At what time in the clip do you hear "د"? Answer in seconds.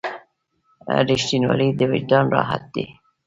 1.75-1.81